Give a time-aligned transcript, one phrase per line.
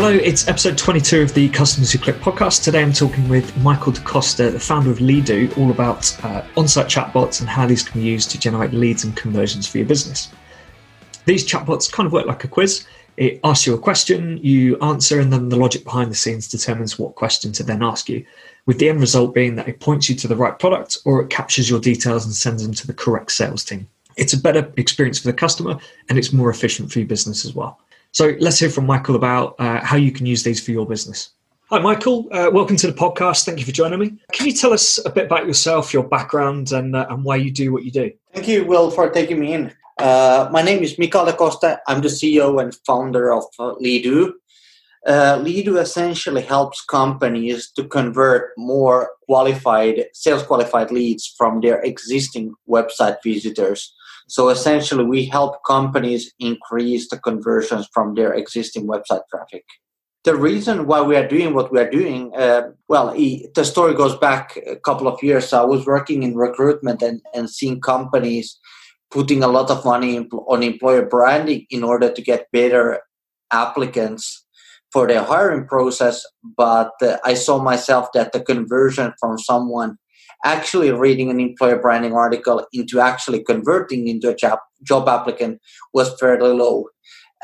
[0.00, 2.62] Hello, it's episode 22 of the Customers Who Click podcast.
[2.62, 6.86] Today I'm talking with Michael DaCosta, the founder of Leadoo, all about uh, on site
[6.86, 10.30] chatbots and how these can be used to generate leads and conversions for your business.
[11.24, 12.86] These chatbots kind of work like a quiz.
[13.16, 16.96] It asks you a question, you answer, and then the logic behind the scenes determines
[16.96, 18.24] what question to then ask you,
[18.66, 21.28] with the end result being that it points you to the right product or it
[21.28, 23.88] captures your details and sends them to the correct sales team.
[24.16, 25.76] It's a better experience for the customer
[26.08, 27.80] and it's more efficient for your business as well.
[28.12, 31.30] So let's hear from Michael about uh, how you can use these for your business.
[31.70, 32.26] Hi, Michael.
[32.32, 33.44] Uh, welcome to the podcast.
[33.44, 34.14] Thank you for joining me.
[34.32, 37.50] Can you tell us a bit about yourself, your background, and, uh, and why you
[37.50, 38.10] do what you do?
[38.32, 39.72] Thank you, Will, for taking me in.
[39.98, 41.80] Uh, my name is Mikael Costa.
[41.86, 44.32] I'm the CEO and founder of uh, Leadoo.
[45.06, 52.54] Uh, Leadoo essentially helps companies to convert more qualified, sales qualified leads from their existing
[52.68, 53.92] website visitors
[54.28, 59.64] so essentially, we help companies increase the conversions from their existing website traffic.
[60.24, 64.16] The reason why we are doing what we are doing, uh, well, the story goes
[64.18, 65.48] back a couple of years.
[65.48, 68.58] So I was working in recruitment and, and seeing companies
[69.10, 73.00] putting a lot of money on employer branding in order to get better
[73.50, 74.44] applicants
[74.92, 76.22] for their hiring process.
[76.56, 79.96] But uh, I saw myself that the conversion from someone
[80.44, 85.60] actually reading an employer branding article into actually converting into a job, job applicant
[85.92, 86.86] was fairly low.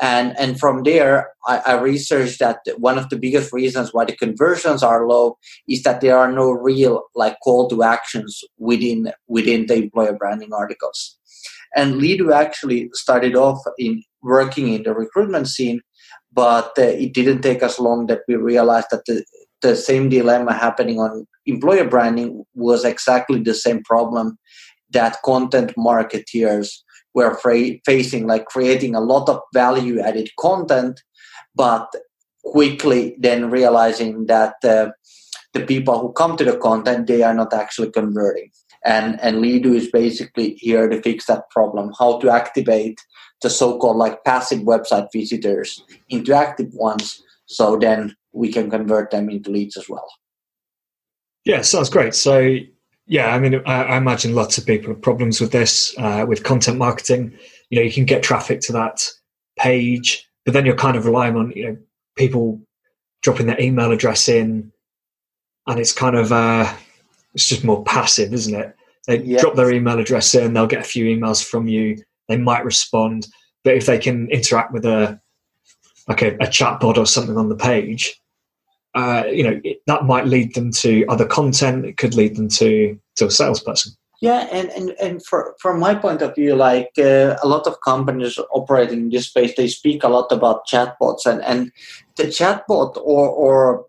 [0.01, 4.15] And, and from there, I, I researched that one of the biggest reasons why the
[4.15, 5.37] conversions are low
[5.69, 10.51] is that there are no real like call to actions within within the employer branding
[10.53, 11.17] articles.
[11.77, 15.81] And Leadoo actually started off in working in the recruitment scene,
[16.33, 19.23] but uh, it didn't take us long that we realized that the
[19.65, 24.37] the same dilemma happening on employer branding was exactly the same problem
[24.91, 26.67] that content marketeers
[27.15, 31.01] were fra- facing, like creating a lot of value added content,
[31.55, 31.87] but
[32.43, 34.89] quickly then realizing that uh,
[35.53, 38.51] the people who come to the content they are not actually converting.
[38.85, 41.91] And and Leadoo is basically here to fix that problem.
[41.97, 42.99] How to activate
[43.41, 49.29] the so-called like passive website visitors into active ones, so then we can convert them
[49.29, 50.07] into leads as well.
[51.45, 52.13] Yeah, sounds great.
[52.15, 52.57] So,
[53.05, 56.43] yeah, I mean, I, I imagine lots of people have problems with this, uh, with
[56.43, 57.37] content marketing.
[57.69, 59.07] You know, you can get traffic to that
[59.57, 61.77] page, but then you're kind of relying on, you know,
[62.17, 62.61] people
[63.21, 64.71] dropping their email address in,
[65.67, 66.71] and it's kind of, uh,
[67.33, 68.75] it's just more passive, isn't it?
[69.07, 71.97] They drop their email address in, they'll get a few emails from you,
[72.27, 73.27] they might respond,
[73.63, 75.19] but if they can interact with a
[76.07, 78.19] like a, a chatbot or something on the page,
[78.95, 81.85] uh, you know that might lead them to other content.
[81.85, 83.93] It could lead them to to a salesperson.
[84.21, 87.81] Yeah and and, and for, from my point of view like uh, a lot of
[87.81, 89.53] companies operating in this space.
[89.55, 91.71] They speak a lot about chatbots and and
[92.15, 93.85] the chatbot or or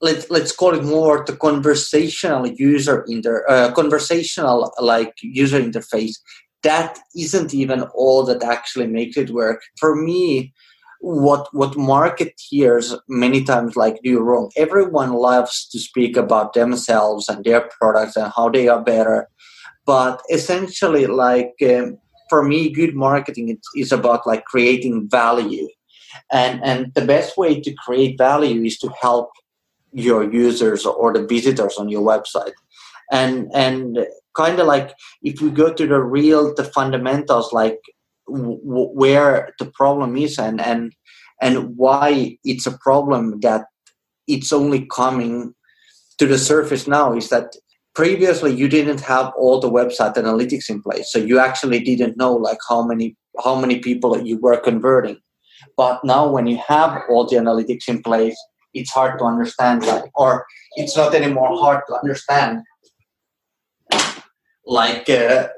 [0.00, 6.14] let's let's call it more the conversational user inter uh, conversational like user interface.
[6.62, 9.62] That isn't even all that actually makes it work.
[9.78, 10.52] For me
[11.00, 14.50] what what marketeers many times like do wrong.
[14.56, 19.28] Everyone loves to speak about themselves and their products and how they are better,
[19.86, 21.98] but essentially, like um,
[22.28, 25.68] for me, good marketing is, is about like creating value,
[26.32, 29.30] and and the best way to create value is to help
[29.92, 32.52] your users or the visitors on your website.
[33.10, 34.92] And and kind of like
[35.22, 37.78] if you go to the real the fundamentals like
[38.28, 40.92] w- where the problem is and and
[41.40, 43.64] and why it's a problem that
[44.26, 45.54] it's only coming
[46.18, 47.56] to the surface now is that
[47.94, 51.10] previously you didn't have all the website analytics in place.
[51.12, 55.18] So you actually didn't know like how many how many people you were converting.
[55.76, 58.36] But now when you have all the analytics in place
[58.74, 60.44] it's hard to understand like or
[60.76, 62.62] it's not anymore hard to understand
[64.66, 65.48] like uh,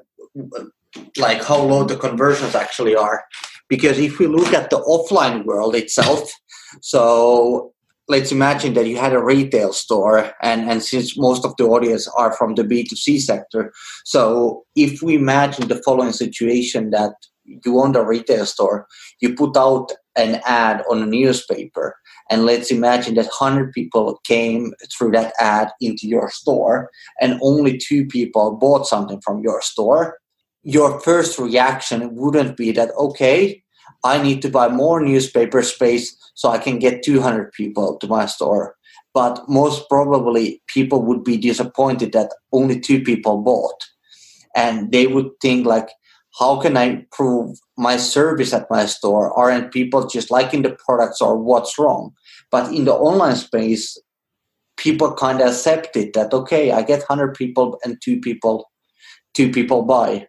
[1.16, 3.24] like how low the conversions actually are.
[3.68, 6.32] Because if we look at the offline world itself,
[6.80, 7.72] so
[8.10, 12.08] let's imagine that you had a retail store and, and since most of the audience
[12.18, 13.72] are from the b2c sector
[14.04, 17.12] so if we imagine the following situation that
[17.44, 18.86] you own a retail store
[19.20, 21.96] you put out an ad on a newspaper
[22.30, 26.90] and let's imagine that 100 people came through that ad into your store
[27.20, 30.18] and only two people bought something from your store
[30.62, 33.62] your first reaction wouldn't be that okay
[34.04, 38.26] i need to buy more newspaper space so i can get 200 people to my
[38.26, 38.74] store
[39.12, 43.86] but most probably people would be disappointed that only two people bought
[44.54, 45.88] and they would think like
[46.38, 49.36] how can I improve my service at my store?
[49.38, 52.12] Aren't people just liking the products or what's wrong?
[52.50, 53.98] But in the online space,
[54.76, 58.70] people kind of accept it that okay, I get hundred people and two people,
[59.34, 60.28] two people buy,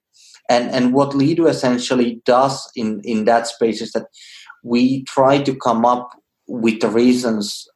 [0.51, 4.07] and and what Leadoo essentially does in in that space is that
[4.63, 6.09] we try to come up
[6.47, 7.67] with the reasons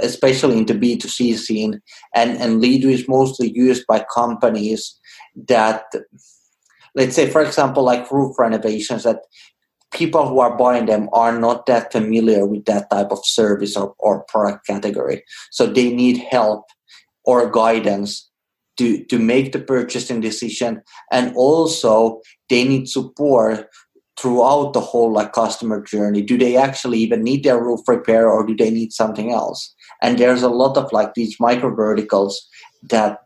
[0.00, 1.80] especially in the B2C scene,
[2.14, 4.98] and, and Leadoo is mostly used by companies
[5.48, 5.84] that,
[6.94, 9.20] let's say, for example, like roof renovations, that
[9.92, 13.94] people who are buying them are not that familiar with that type of service or,
[13.98, 15.22] or product category.
[15.50, 16.64] So they need help
[17.24, 18.28] or guidance
[18.76, 20.82] to, to make the purchasing decision.
[21.12, 23.68] And also, they need support
[24.18, 26.22] throughout the whole like customer journey.
[26.22, 29.74] Do they actually even need their roof repair or do they need something else?
[30.02, 32.46] And there's a lot of like these micro verticals
[32.84, 33.18] that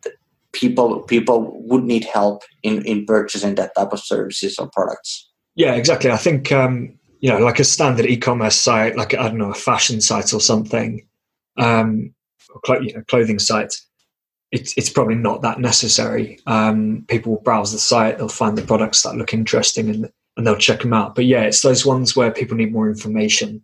[0.52, 5.28] people people would need help in in purchasing that type of services or products.
[5.56, 6.10] Yeah exactly.
[6.10, 9.54] I think um you know like a standard e-commerce site like i don't know a
[9.54, 11.06] fashion site or something
[11.56, 12.14] um
[12.50, 13.74] or cl- you know, clothing site
[14.50, 18.62] it's it's probably not that necessary um people will browse the site they'll find the
[18.62, 21.16] products that look interesting and and they'll check them out.
[21.16, 23.62] But yeah, it's those ones where people need more information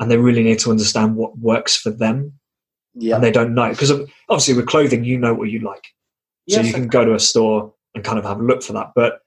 [0.00, 2.32] and they really need to understand what works for them.
[2.94, 3.14] Yeah.
[3.14, 3.70] And they don't know.
[3.70, 3.92] Because
[4.28, 5.84] obviously with clothing, you know what you like.
[6.48, 8.72] So yes, you can go to a store and kind of have a look for
[8.72, 8.90] that.
[8.94, 9.20] But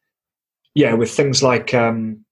[0.75, 2.25] yeah, with things like, um,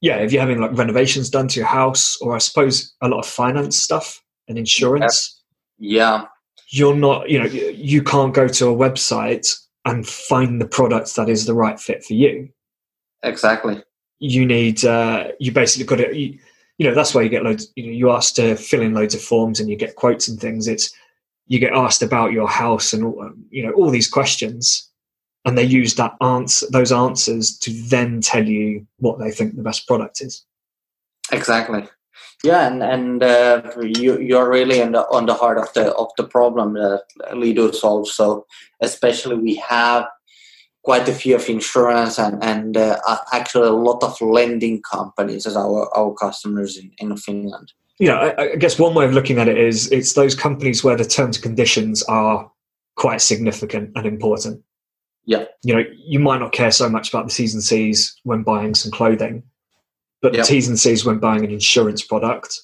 [0.00, 3.18] yeah, if you're having like renovations done to your house, or I suppose a lot
[3.18, 5.42] of finance stuff and insurance.
[5.78, 6.24] Yeah.
[6.72, 9.52] You're not, you know, you can't go to a website
[9.84, 12.48] and find the product that is the right fit for you.
[13.22, 13.82] Exactly.
[14.18, 16.14] You need uh, you basically got it.
[16.14, 16.38] You,
[16.78, 17.70] you know that's why you get loads.
[17.76, 20.38] You know, you asked to fill in loads of forms and you get quotes and
[20.38, 20.68] things.
[20.68, 20.94] It's
[21.46, 23.14] you get asked about your house and
[23.50, 24.88] you know all these questions,
[25.44, 29.62] and they use that answer those answers to then tell you what they think the
[29.62, 30.44] best product is.
[31.32, 31.88] Exactly.
[32.42, 36.08] Yeah, and and uh, you you're really on the on the heart of the of
[36.16, 38.14] the problem that Leadoo solves.
[38.14, 38.46] So
[38.80, 40.06] especially we have
[40.82, 42.98] quite a few of insurance and, and uh,
[43.32, 47.72] actually a lot of lending companies as our, our customers in, in Finland.
[47.98, 50.96] Yeah, I, I, guess one way of looking at it is it's those companies where
[50.96, 52.50] the terms and conditions are
[52.96, 54.62] quite significant and important.
[55.26, 55.44] Yeah.
[55.62, 58.90] You know, you might not care so much about the and C's when buying some
[58.90, 59.42] clothing,
[60.22, 62.60] but the T's and C's when buying an insurance product,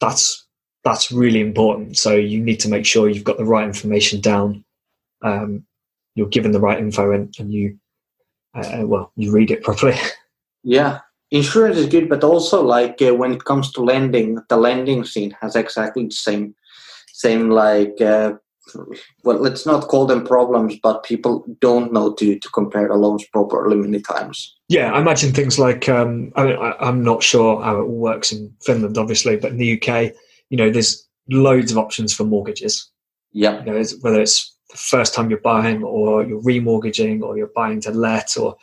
[0.00, 0.46] that's
[0.84, 1.98] that's really important.
[1.98, 4.64] So you need to make sure you've got the right information down
[5.22, 5.64] um,
[6.14, 7.78] you're given the right info and, and you
[8.56, 9.96] uh, uh well you read it properly.
[10.62, 10.98] Yeah.
[11.30, 15.34] Insurance is good but also like uh, when it comes to lending the lending scene
[15.40, 16.54] has exactly the same
[17.14, 18.34] same like uh,
[19.24, 23.24] well let's not call them problems but people don't know to to compare the loans
[23.26, 24.56] properly many times.
[24.68, 28.32] Yeah i imagine things like um, I mean, I, am not sure how it works
[28.32, 30.12] in finland obviously but in the uk
[30.50, 32.90] you know there's loads of options for mortgages.
[33.32, 33.60] Yeah.
[33.60, 37.80] You know, whether it's the first time you're buying or you're remortgaging or you're buying
[37.82, 38.56] to let or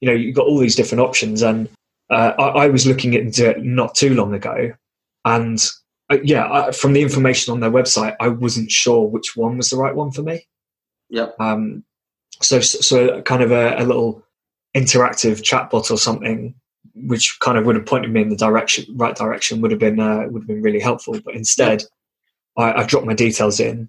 [0.00, 1.42] you know you've got all these different options.
[1.42, 1.68] And
[2.10, 4.72] uh, I, I, was looking into it not too long ago
[5.24, 5.66] and
[6.10, 9.70] uh, yeah I, from the information on their website i wasn't sure which one was
[9.70, 10.46] the right one for me
[11.08, 11.84] yeah um
[12.42, 14.22] so so kind of a, a little
[14.76, 16.54] interactive chatbot or something
[16.94, 20.00] which kind of would have pointed me in the direction right direction would have been
[20.00, 21.82] uh, would have been really helpful but instead
[22.56, 23.88] I, I dropped my details in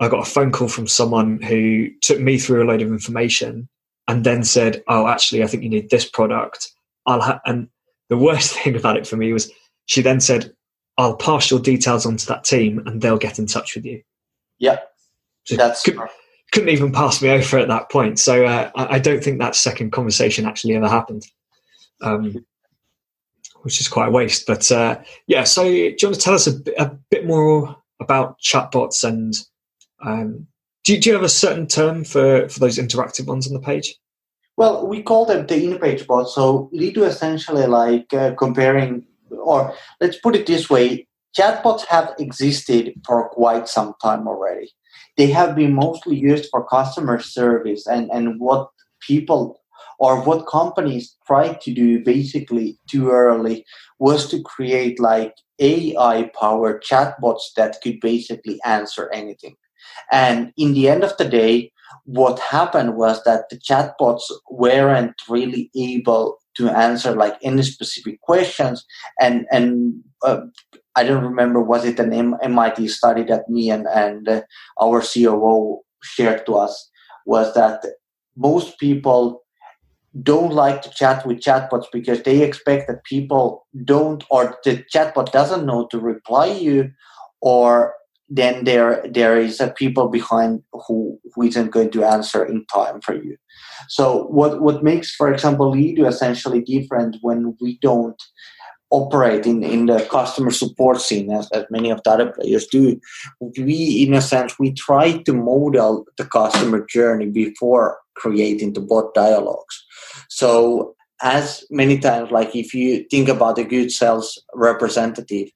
[0.00, 3.68] I got a phone call from someone who took me through a load of information
[4.08, 6.70] and then said, "Oh, actually, I think you need this product."
[7.06, 7.40] I'll ha-.
[7.46, 7.68] and
[8.08, 9.50] the worst thing about it for me was
[9.86, 10.52] she then said,
[10.98, 14.02] "I'll pass your details on to that team and they'll get in touch with you."
[14.58, 14.78] Yeah,
[15.44, 15.98] so that's could,
[16.52, 18.18] couldn't even pass me over at that point.
[18.18, 21.26] So uh, I, I, don't think that second conversation actually ever happened,
[22.00, 22.44] um,
[23.62, 24.46] which is quite a waste.
[24.46, 28.38] But uh, yeah, so do you want to tell us a, a bit more about
[28.40, 29.34] chatbots and
[30.02, 30.46] um,
[30.84, 33.98] do, do you have a certain term for, for those interactive ones on the page?
[34.56, 36.34] Well, we call them the in-page bots.
[36.34, 39.04] So Leadoo essentially like uh, comparing,
[39.42, 44.70] or let's put it this way, chatbots have existed for quite some time already.
[45.16, 48.68] They have been mostly used for customer service and, and what
[49.00, 49.60] people
[49.98, 53.64] or what companies tried to do basically too early
[53.98, 59.54] was to create like AI powered chatbots that could basically answer anything.
[60.10, 61.72] And in the end of the day,
[62.04, 68.84] what happened was that the chatbots weren't really able to answer like any specific questions.
[69.20, 70.40] And and uh,
[70.96, 74.42] I don't remember was it an MIT study that me and and uh,
[74.80, 76.90] our COO shared to us
[77.26, 77.84] was that
[78.36, 79.42] most people
[80.22, 85.32] don't like to chat with chatbots because they expect that people don't or the chatbot
[85.32, 86.90] doesn't know to reply you
[87.40, 87.94] or
[88.28, 93.00] then there there is a people behind who who isn't going to answer in time
[93.00, 93.36] for you.
[93.88, 98.20] So what what makes for example Leadoo essentially different when we don't
[98.90, 102.98] operate in, in the customer support scene as, as many of the other players do
[103.40, 109.12] we in a sense we try to model the customer journey before creating the bot
[109.14, 109.84] dialogues.
[110.28, 115.48] So as many times like if you think about a good sales representative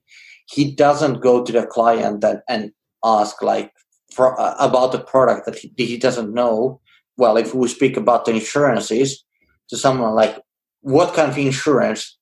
[0.51, 2.73] he doesn't go to the client and, and
[3.05, 3.73] ask like
[4.13, 6.81] for, uh, about the product that he, he doesn't know.
[7.17, 9.25] Well if we speak about the insurances
[9.69, 10.39] to someone like
[10.81, 12.17] what kind of insurance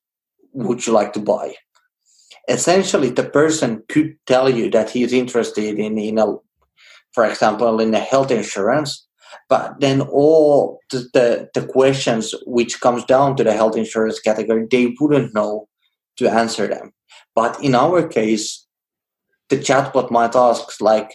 [0.53, 1.55] would you like to buy?
[2.49, 6.35] Essentially the person could tell you that he's interested in in a
[7.13, 9.05] for example in a health insurance
[9.49, 14.67] but then all the, the, the questions which comes down to the health insurance category
[14.69, 15.67] they wouldn't know
[16.17, 16.91] to answer them
[17.37, 18.65] but in our case,
[19.49, 21.11] the chatbot might ask, like,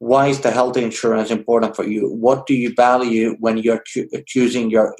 [0.00, 2.12] why is the health insurance important for you?
[2.12, 4.94] What do you value when you're cho- choosing your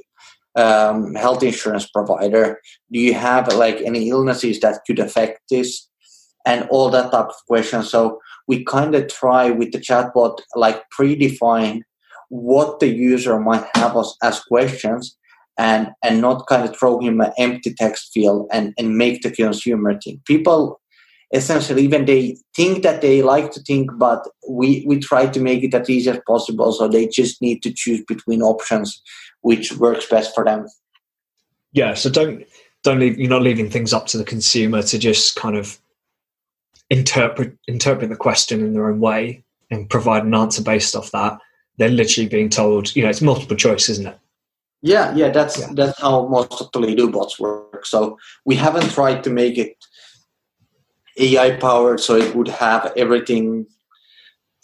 [0.57, 2.59] um, health insurance provider?
[2.91, 5.87] Do you have like any illnesses that could affect this?
[6.47, 7.91] And all that type of questions.
[7.91, 11.83] So we kind of try with the chatbot, like predefine
[12.31, 15.19] what the user might have as, as questions
[15.59, 19.31] and and not kind of throw him an empty text field and and make the
[19.31, 20.81] consumer think people
[21.33, 25.63] essentially even they think that they like to think but we we try to make
[25.63, 29.03] it as easy as possible so they just need to choose between options
[29.41, 30.67] which works best for them.
[31.73, 32.45] Yeah so don't
[32.83, 35.79] don't leave you're not leaving things up to the consumer to just kind of
[36.91, 41.39] interpret interpret the question in their own way and provide an answer based off that.
[41.79, 44.19] They're literally being told you know it's multiple choice isn't it
[44.83, 45.69] yeah, yeah, that's yeah.
[45.75, 47.87] that's how most of the Leadoo bots work.
[47.87, 49.77] So we haven't tried to make it
[51.19, 53.67] AI powered, so it would have everything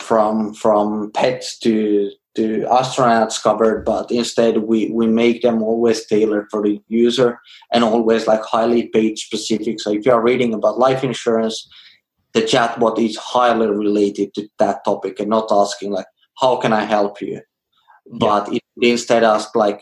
[0.01, 6.49] from from pets to to astronauts covered, but instead we we make them always tailored
[6.51, 7.41] for the user
[7.73, 9.81] and always like highly page specific.
[9.81, 11.69] So if you are reading about life insurance,
[12.33, 16.07] the chatbot is highly related to that topic and not asking like
[16.41, 17.41] how can I help you,
[18.11, 19.81] but it instead asks like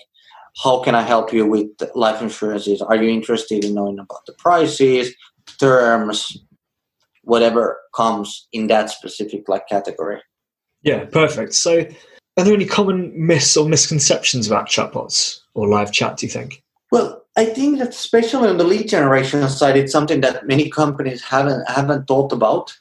[0.63, 2.81] how can I help you with life insurances?
[2.81, 5.15] Are you interested in knowing about the prices,
[5.59, 6.37] terms,
[7.23, 10.23] whatever comes in that specific like category?
[10.83, 11.55] Yeah, perfect.
[11.55, 11.87] So,
[12.37, 16.19] are there any common myths or misconceptions about chatbots or live chat?
[16.19, 16.63] Do you think?
[16.91, 21.23] Well, I think that especially on the lead generation side, it's something that many companies
[21.23, 22.75] haven't haven't thought about.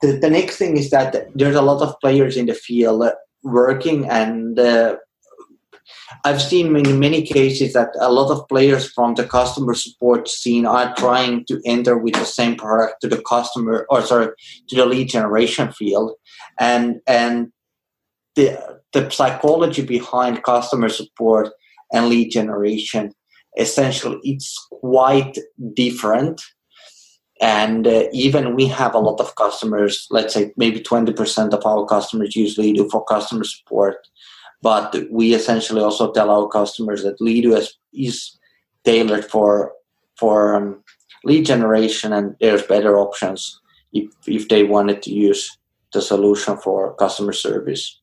[0.00, 3.04] The, the next thing is that there's a lot of players in the field
[3.42, 4.96] working, and uh,
[6.24, 10.66] I've seen in many cases that a lot of players from the customer support scene
[10.66, 14.28] are trying to enter with the same product to the customer or sorry
[14.68, 16.12] to the lead generation field,
[16.58, 17.52] and and
[18.34, 21.50] the the psychology behind customer support
[21.92, 23.12] and lead generation
[23.56, 25.36] essentially it's quite
[25.74, 26.40] different.
[27.42, 31.86] And uh, even we have a lot of customers let's say maybe 20% of our
[31.86, 33.96] customers usually do for customer support
[34.62, 38.38] but we essentially also tell our customers that Leadoo is, is
[38.84, 39.72] tailored for
[40.16, 40.84] for um,
[41.24, 43.60] lead generation, and there's better options
[43.92, 45.56] if if they wanted to use
[45.92, 47.98] the solution for customer service.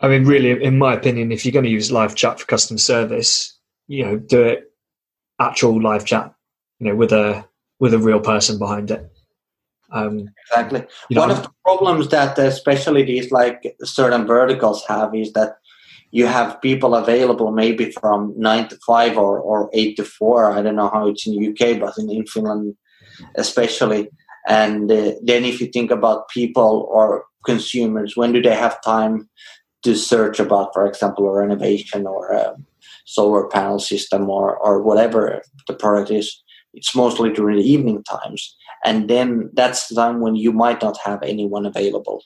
[0.00, 2.78] I mean, really, in my opinion, if you're going to use live chat for customer
[2.78, 4.72] service, you know, do it
[5.40, 6.32] actual live chat,
[6.78, 7.44] you know, with a
[7.80, 9.10] with a real person behind it.
[9.90, 10.80] Um, exactly.
[11.10, 15.56] One know, of the problems that especially these like certain verticals have is that
[16.10, 20.50] you have people available maybe from nine to five or, or eight to four.
[20.50, 22.74] I don't know how it's in the UK, but in, in Finland
[23.36, 24.08] especially.
[24.46, 29.28] And uh, then if you think about people or consumers, when do they have time
[29.82, 32.56] to search about, for example, a renovation or a
[33.04, 36.42] solar panel system or, or whatever the product is?
[36.74, 38.56] It's mostly during the evening times.
[38.84, 42.22] And then that's the time when you might not have anyone available.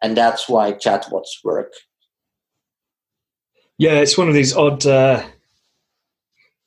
[0.00, 1.72] And that's why chatbots work
[3.78, 5.24] yeah, it's one of these odd, uh,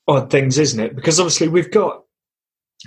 [0.07, 0.95] odd things, isn't it?
[0.95, 2.03] Because obviously we've got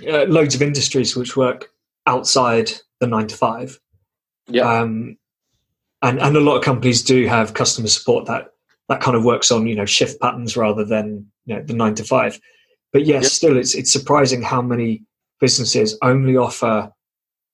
[0.07, 1.69] uh, loads of industries which work
[2.05, 3.79] outside the nine to five.
[4.47, 4.63] Yeah.
[4.63, 5.17] Um,
[6.01, 8.51] and and a lot of companies do have customer support that
[8.87, 11.95] that kind of works on you know shift patterns rather than you know the nine
[11.95, 12.39] to five.
[12.93, 13.31] But yes, yep.
[13.31, 15.03] still it's it's surprising how many
[15.39, 16.91] businesses only offer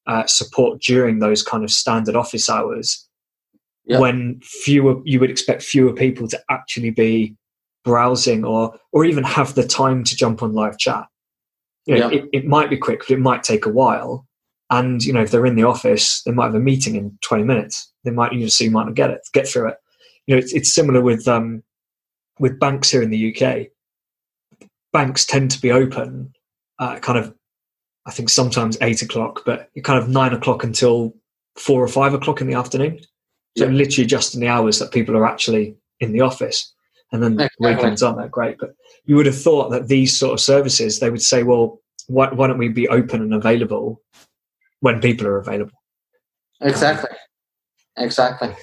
[0.08, 3.05] uh, support during those kind of standard office hours
[3.86, 4.00] yep.
[4.02, 7.36] when fewer you would expect fewer people to actually be
[7.84, 11.06] browsing or or even have the time to jump on live chat.
[11.86, 12.18] You know, Yeah.
[12.20, 14.26] it, it might be quick, but it might take a while.
[14.72, 17.44] And you know, if they're in the office, they might have a meeting in 20
[17.44, 17.92] minutes.
[18.04, 19.78] They might, you know, so you might not get it, get through it.
[20.26, 21.62] You know, it's, it's similar with um,
[22.40, 23.68] with banks here in the UK.
[24.92, 26.34] Banks tend to be open,
[26.80, 27.34] uh, kind of,
[28.06, 31.14] I think sometimes eight o'clock, but kind of nine o'clock until
[31.58, 33.00] four or five o'clock in the afternoon.
[33.58, 33.72] So Yeah.
[33.72, 36.74] literally just in the hours that people are actually in the office.
[37.12, 37.76] And then Exactly.
[37.76, 38.58] weekends aren't that great.
[38.60, 38.74] But
[39.06, 42.48] you would have thought that these sort of services, they would say, well, why, why
[42.48, 44.02] don't we be open and available
[44.82, 45.78] when people are available?
[46.62, 47.10] Exactly.
[47.98, 48.56] Exactly.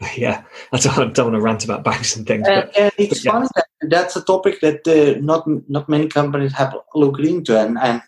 [0.16, 0.42] yeah,
[0.72, 3.24] I don't, don't want to rant about banks and things, And, but and it's but
[3.24, 3.32] yeah.
[3.32, 7.78] funny that that's a topic that uh, not not many companies have looked into, and,
[7.78, 8.02] and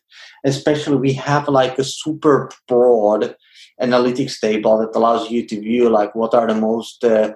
[0.44, 3.36] especially we have like a super broad
[3.80, 7.32] analytics table that allows you to view like what are the most uh,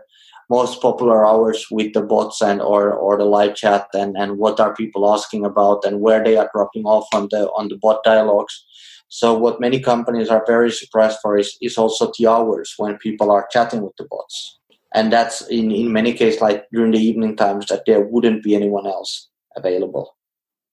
[0.49, 4.61] most popular hours with the bots and or or the live chat, and and what
[4.61, 8.03] are people asking about, and where they are dropping off on the on the bot
[8.05, 8.65] dialogues.
[9.09, 13.33] So what many companies are very surprised for is, is also the hours when people
[13.33, 14.61] are chatting with the bots
[14.95, 18.55] and that's in, in many cases like during the evening times that there wouldn't be
[18.55, 20.15] anyone else available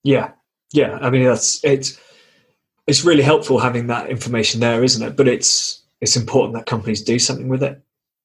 [0.04, 0.30] yeah,
[0.72, 0.98] yeah.
[1.00, 1.98] I mean, that's it's
[2.88, 5.16] it's really helpful having that information there, isn't it?
[5.16, 7.80] But it's it's important that companies do something with it.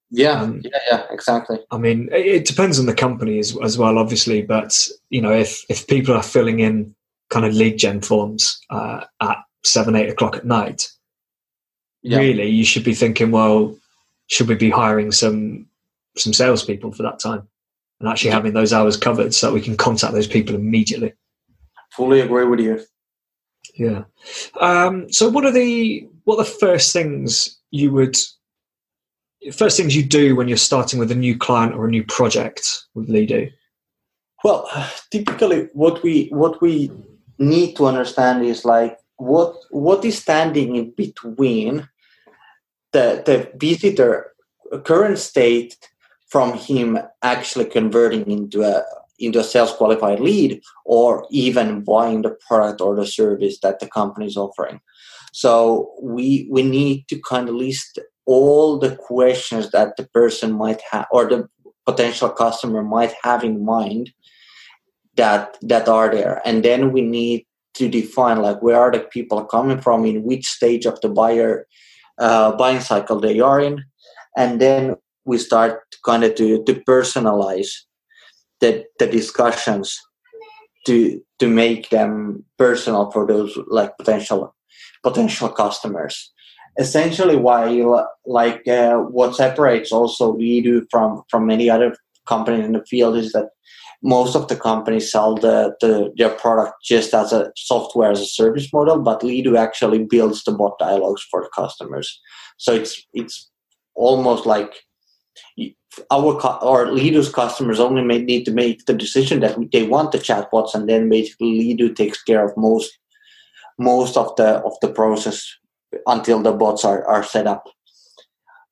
[0.09, 3.77] yeah Um, yeah yeah exactly I mean, it, it depends on the company as, as
[3.77, 4.41] well, obviously.
[4.41, 6.95] But you know, if if people are filling in
[7.29, 10.89] kind of lead gen forms uh, at seven, eight o'clock at night,
[12.01, 13.75] yeah really, you should be thinking, well,
[14.27, 15.67] should we be hiring some
[16.15, 17.47] some salespeople for that time
[17.99, 18.35] and actually Yeah.
[18.35, 21.13] having those hours covered so that we can contact those people immediately?
[21.95, 22.79] fully agree with you
[23.75, 24.03] Yeah.
[24.59, 28.15] Um, so, what are the what are the first things you would
[29.51, 32.85] first things you do when you're starting with a new client or a new project
[32.93, 33.51] with Leadoo?
[34.43, 34.69] well
[35.09, 36.91] typically what we what we
[37.39, 41.87] need to understand is like what what is standing in between
[42.91, 44.31] the the visitor
[44.83, 45.89] current state
[46.27, 48.83] from him actually converting into a
[49.19, 53.87] into a sales qualified lead or even buying the product or the service that the
[53.87, 54.79] company is offering.
[55.31, 60.81] So we we need to kind of list all the questions that the person might
[60.91, 61.47] have or the
[61.85, 64.11] potential customer might have in mind
[65.15, 66.41] that that are there.
[66.45, 67.45] And then we need
[67.75, 71.67] to define like where are the people coming from in which stage of the buyer
[72.19, 73.83] uh, buying cycle they are in.
[74.37, 74.95] And then
[75.25, 77.71] we start kind of to, to personalize
[78.63, 79.99] the, the discussions
[80.85, 84.55] to to make them personal for those like potential
[85.03, 86.31] potential customers
[86.79, 91.93] essentially while like uh, what separates also we do from from many other
[92.25, 93.49] companies in the field is that
[94.01, 98.25] most of the companies sell the, the their product just as a software as a
[98.25, 102.07] service model, but Leadoo actually builds the bot dialogues for the customers.
[102.57, 103.49] So it's it's
[103.95, 104.73] almost like
[106.11, 110.17] our or Leadoo's customers only may need to make the decision that they want the
[110.17, 112.97] chatbots, and then basically Leadoo takes care of most
[113.77, 115.45] most of the of the process
[116.07, 117.67] until the bots are, are set up.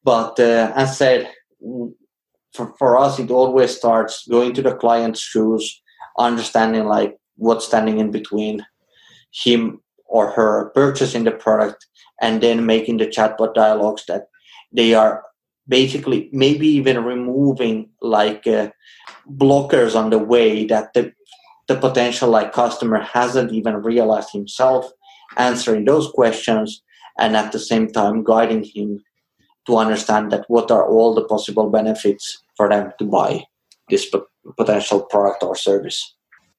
[0.04, 1.32] But uh, as said,
[2.54, 5.82] for, for us, it always starts going to the client's shoes,
[6.18, 8.66] understanding like what's standing in between
[9.32, 11.86] him or her purchasing the product,
[12.22, 14.28] and then making the chatbot dialogues that
[14.72, 15.24] they are
[15.72, 18.70] basically maybe even removing like uh,
[19.44, 21.14] blockers on the way that the
[21.68, 24.92] the potential like customer hasn't even realized himself
[25.38, 26.84] answering those questions
[27.18, 29.02] and at the same time guiding him
[29.66, 33.46] to understand that what are all the possible benefits for them to buy
[33.90, 34.20] this p-
[34.58, 36.16] potential product or service.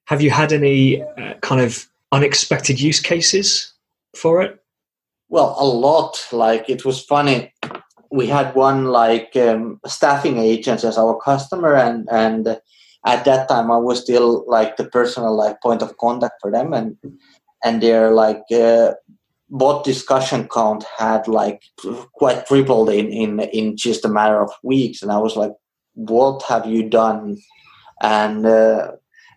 [0.07, 3.75] Have you had any uh, kind of unexpected use cases
[4.17, 4.59] for it?
[5.29, 6.27] Well, a lot.
[6.33, 7.53] Like it was funny.
[8.13, 12.47] We had one like um, staffing agents as our customer, and and
[13.07, 16.73] at that time I was still like the personal like point of contact for them,
[16.73, 16.97] and
[17.65, 18.93] and their like uh,
[19.49, 21.63] bot discussion count had like
[22.13, 25.53] quite tripled in in in just a matter of weeks, and I was like,
[25.95, 27.39] what have you done?
[28.03, 28.93] And uh,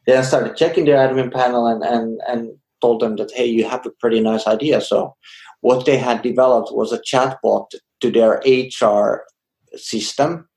[0.06, 3.68] then I started checking their admin panel and and and told them that hey, you
[3.68, 5.16] have a pretty nice idea, so
[5.62, 7.68] what they had developed was a chatbot
[8.02, 9.24] to their HR
[9.76, 10.48] system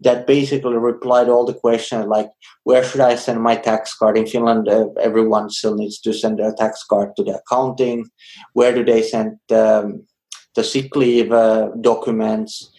[0.00, 2.28] that basically replied all the questions like
[2.64, 4.68] where should I send my tax card in Finland?
[4.68, 8.06] Uh, everyone still needs to send their tax card to the accounting.
[8.54, 10.06] Where do they send um,
[10.54, 12.70] the sick leave uh, documents?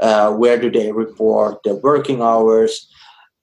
[0.00, 2.88] Uh, where do they report their working hours?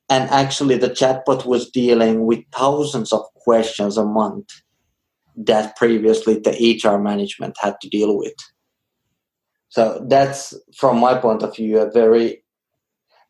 [0.09, 4.49] and actually the chatbot was dealing with thousands of questions a month
[5.35, 8.33] that previously the hr management had to deal with
[9.69, 12.43] so that's from my point of view a very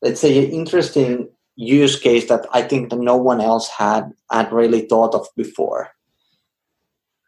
[0.02, 4.82] let's say interesting use case that i think that no one else had had really
[4.82, 5.90] thought of before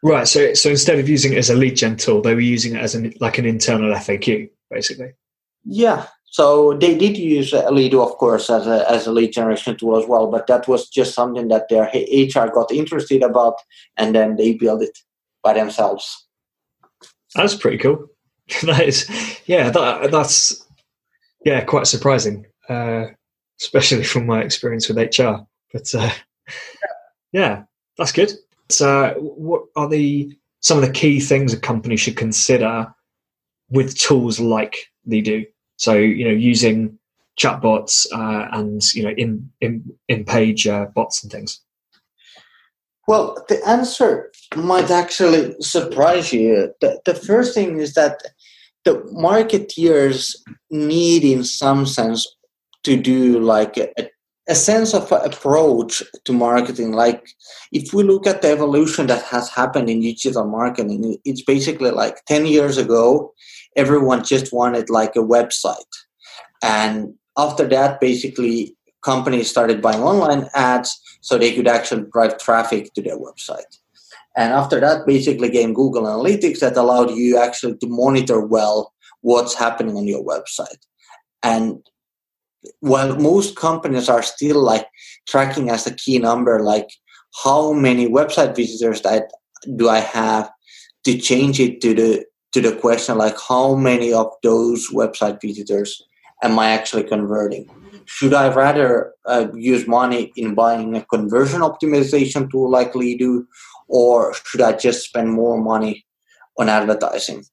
[0.02, 2.74] right so so instead of using it as a lead gen tool they were using
[2.74, 5.12] it as an like an internal faq basically
[5.64, 9.98] yeah so they did use Leadoo, of course, as a, as a lead generation tool
[9.98, 13.56] as well, but that was just something that their HR got interested about,
[13.98, 14.98] and then they built it
[15.42, 16.26] by themselves.
[17.34, 18.06] That's pretty cool.
[18.62, 19.08] that is,
[19.46, 20.66] yeah, that, that's
[21.44, 23.06] yeah, quite surprising, uh,
[23.60, 25.44] especially from my experience with HR.
[25.72, 26.10] But uh,
[27.32, 27.64] yeah,
[27.98, 28.32] that's good.
[28.68, 32.92] So, what are the some of the key things a company should consider
[33.68, 35.44] with tools like they do?
[35.76, 36.98] So you know, using
[37.38, 41.60] chatbots uh, and you know in in in page uh, bots and things.
[43.08, 46.72] Well, the answer might actually surprise you.
[46.80, 48.22] The, the first thing is that
[48.84, 50.36] the marketeers
[50.70, 52.26] need, in some sense,
[52.84, 54.10] to do like a,
[54.48, 56.92] a sense of approach to marketing.
[56.92, 57.28] Like,
[57.70, 62.24] if we look at the evolution that has happened in digital marketing, it's basically like
[62.26, 63.32] 10 years ago,
[63.76, 65.76] everyone just wanted like a website.
[66.62, 72.92] And after that, basically, companies started buying online ads so they could actually drive traffic
[72.94, 73.78] to their website.
[74.36, 79.54] And after that, basically came Google Analytics that allowed you actually to monitor well what's
[79.54, 80.80] happening on your website.
[81.42, 81.84] And
[82.80, 84.86] while most companies are still like
[85.28, 86.88] tracking as a key number, like
[87.44, 89.30] how many website visitors that
[89.76, 90.50] do I have
[91.04, 96.02] to change it to the to the question like how many of those website visitors
[96.42, 97.70] am I actually converting?
[98.04, 103.46] Should I rather uh, use money in buying a conversion optimization tool like Leadoo,
[103.92, 106.04] or should I just spend more money
[106.58, 107.44] on advertising?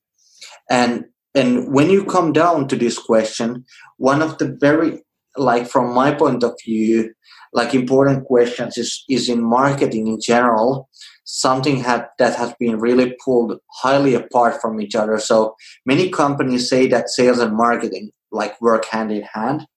[0.69, 3.65] And and when you come down to this question,
[3.97, 5.03] one of the very
[5.37, 7.13] like from my point of view,
[7.53, 10.89] like important questions is is in marketing in general
[11.31, 15.19] something had, that has been really pulled highly apart from each other.
[15.19, 19.67] So many companies say that sales and marketing like work hand in hand.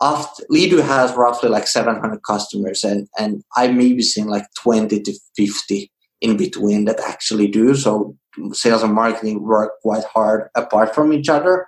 [0.00, 5.18] After Leadoo has roughly like 700 customers, and and I maybe seen like 20 to
[5.36, 7.74] 50 in between that actually do.
[7.74, 8.16] So
[8.52, 11.66] sales and marketing work quite hard apart from each other,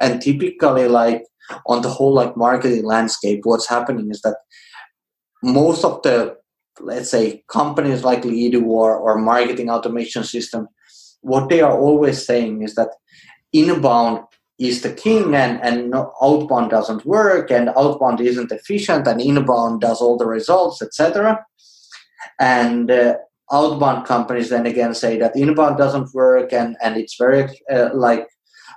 [0.00, 1.24] and typically like
[1.66, 4.36] on the whole like marketing landscape, what's happening is that
[5.42, 6.36] most of the
[6.80, 10.68] let's say companies like Leadoo or, or marketing automation system,
[11.20, 12.88] what they are always saying is that
[13.52, 14.24] inbound
[14.66, 20.00] is the king and, and outbound doesn't work and outbound isn't efficient and inbound does
[20.00, 21.44] all the results, etc.
[22.38, 23.16] And uh,
[23.50, 28.26] outbound companies then again say that inbound doesn't work and, and it's very uh, like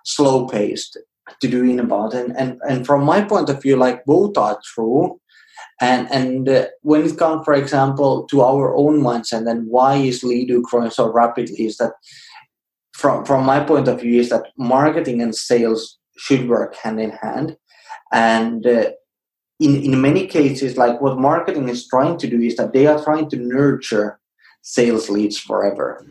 [0.03, 0.97] slow paced
[1.41, 2.13] to do inbound.
[2.13, 5.19] And, and, and from my point of view, like both are true
[5.81, 9.95] and and uh, when it comes, for example, to our own minds, and then why
[9.95, 11.65] is Leadoo growing so rapidly?
[11.65, 11.93] Is that
[12.95, 17.11] from from my point of view is that marketing and sales should work hand in
[17.11, 17.57] hand,
[18.11, 18.91] and uh,
[19.59, 23.03] in in many cases, like what marketing is trying to do is that they are
[23.03, 24.19] trying to nurture
[24.61, 26.05] sales leads forever.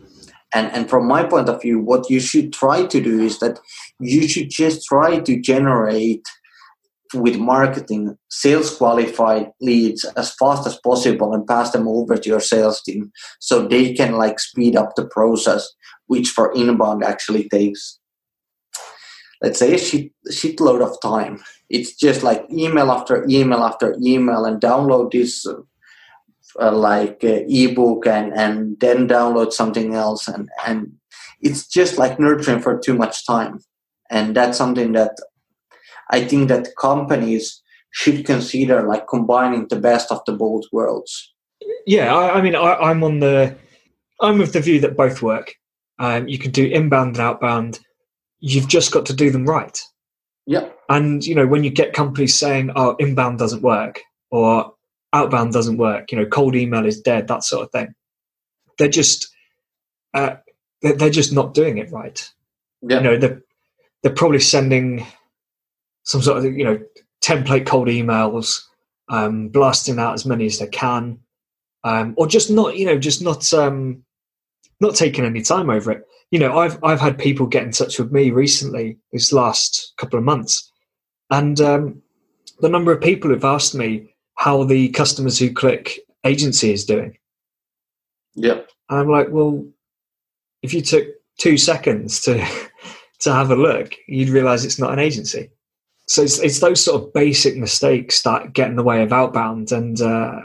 [0.53, 3.59] And, and from my point of view, what you should try to do is that
[3.99, 6.25] you should just try to generate
[7.15, 12.39] with marketing sales qualified leads as fast as possible and pass them over to your
[12.39, 15.73] sales team so they can like speed up the process
[16.07, 17.99] which for inbound actually takes
[19.41, 21.43] let's say a shit, shitload of time.
[21.69, 25.45] It's just like email after email after email and download this
[26.59, 30.93] uh, like uh, ebook and and then download something else and and
[31.41, 33.59] it's just like nurturing for too much time.
[34.09, 35.11] And that's something that
[36.11, 41.33] I think that companies should consider like combining the best of the both worlds.
[41.85, 43.55] Yeah, I, I mean, I, am on the,
[44.21, 45.55] I'm of the view that both work.
[45.97, 47.79] Um, you can do inbound and outbound.
[48.39, 49.79] You've just got to do them right.
[50.45, 50.69] Yeah.
[50.89, 54.75] And you know, when you get companies saying, "Oh, inbound doesn't work," or
[55.15, 57.93] outbound doesn't work, you know, cold email is dead, that sort of thing.
[58.77, 59.33] They're just,
[60.13, 60.35] uh,
[60.81, 62.31] they're, they're just not doing it right.
[62.81, 62.97] Yeah.
[62.97, 63.41] You know, they're
[64.03, 65.07] they're probably sending
[66.05, 66.79] some sort of you know
[67.23, 68.61] template cold emails,
[69.09, 71.19] um, blasting out as many as they can,
[71.83, 74.03] um, or just not you know just not um,
[74.79, 76.03] not taking any time over it.
[76.31, 80.17] You know, I've I've had people get in touch with me recently this last couple
[80.17, 80.71] of months,
[81.29, 82.01] and um,
[82.59, 87.17] the number of people who've asked me, how the customers who click agency is doing.
[88.35, 88.69] Yep.
[88.89, 89.65] And I'm like, well,
[90.61, 92.37] if you took two seconds to
[93.21, 95.49] to have a look, you'd realize it's not an agency.
[96.07, 99.71] So it's, it's those sort of basic mistakes that get in the way of outbound
[99.71, 100.41] and, uh,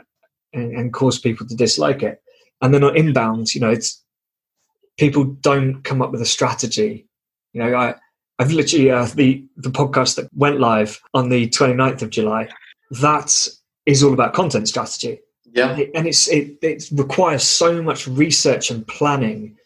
[0.53, 2.23] and and cause people to dislike it.
[2.63, 4.03] And then on inbound, you know, it's
[4.99, 7.07] people don't come up with a strategy.
[7.53, 7.95] You know, I
[8.39, 12.49] I've literally uh, the the podcast that went live on the 29th of July.
[12.91, 13.49] That
[13.87, 15.21] is all about content strategy.
[15.53, 15.77] Yeah.
[15.97, 19.57] and it's it, it requires so much research and planning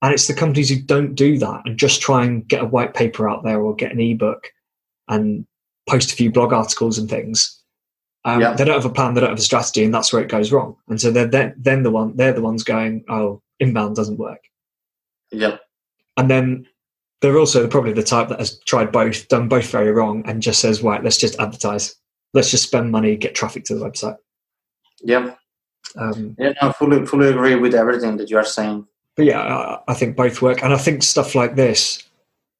[0.00, 2.94] and it's the companies who don't do that and just try and get a white
[2.94, 4.50] paper out there or get an ebook
[5.08, 5.46] and
[5.88, 7.60] post a few blog articles and things
[8.24, 8.54] um, Yeah.
[8.54, 10.50] they don't have a plan they don't have a strategy and that's where it goes
[10.52, 14.18] wrong and so they're then, then the one they're the ones going oh inbound doesn't
[14.18, 14.42] work
[15.32, 15.60] Yep.
[16.16, 16.66] and then
[17.22, 20.60] they're also probably the type that has tried both done both very wrong and just
[20.60, 21.94] says right let's just advertise
[22.34, 24.16] let's just spend money get traffic to the website
[25.02, 25.38] Yep.
[25.96, 28.86] um, Yeah, no, fully fully agree with everything that you are saying.
[29.14, 32.02] but yeah, I, I think both work, and I think stuff like this